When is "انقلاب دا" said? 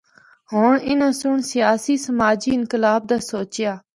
2.57-3.17